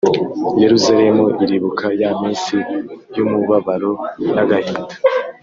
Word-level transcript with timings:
Yeruzalemu 0.63 1.25
iribuka 1.43 1.85
ya 2.01 2.09
minsi 2.19 2.55
y’umubabaro 3.15 3.91
n’agahinda, 4.33 4.93